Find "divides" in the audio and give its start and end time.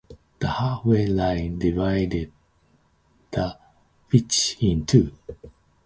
1.59-2.15